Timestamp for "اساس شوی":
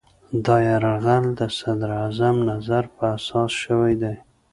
3.17-3.93